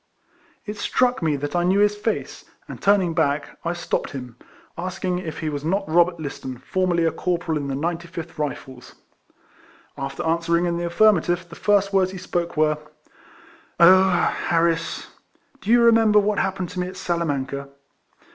It 0.65 0.77
struck 0.77 1.21
rae 1.21 1.35
that 1.35 1.55
I 1.55 1.63
knew 1.63 1.77
his 1.77 1.95
face, 1.95 2.45
and, 2.67 2.81
turning 2.81 3.13
back, 3.13 3.59
I 3.63 3.73
stopped 3.73 4.13
him, 4.13 4.35
asking 4.75 5.19
if 5.19 5.41
he 5.41 5.47
was 5.49 5.63
not 5.63 5.87
Robert 5.87 6.19
Listen, 6.19 6.57
formerly 6.57 7.05
a 7.05 7.11
cor 7.11 7.37
poral 7.37 7.55
in 7.57 7.67
the 7.67 7.75
Ninty 7.75 8.07
fifth 8.07 8.39
Rifles? 8.39 8.95
After 9.95 10.23
answer 10.23 10.57
ing 10.57 10.65
in 10.65 10.77
the 10.77 10.87
affirmative, 10.87 11.47
the 11.47 11.55
first 11.55 11.93
words 11.93 12.09
he 12.09 12.17
spoke 12.17 12.57
were," 12.57 12.79
Oh! 13.79 14.09
Harris! 14.09 15.09
do 15.61 15.69
you 15.69 15.83
remember 15.83 16.17
what 16.17 16.39
happened 16.39 16.69
to 16.69 16.79
me 16.79 16.87
at 16.87 16.97
Salamanca?" 16.97 17.69